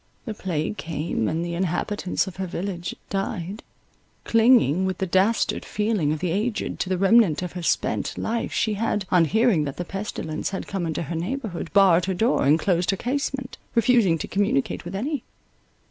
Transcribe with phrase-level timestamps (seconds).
[0.25, 3.61] The plague came, and the inhabitants of her village died.
[4.25, 8.51] Clinging, with the dastard feeling of the aged, to the remnant of her spent life,
[8.51, 12.47] she had, on hearing that the pestilence had come into her neighbourhood, barred her door,
[12.47, 15.21] and closed her casement, refusing to communicate with any.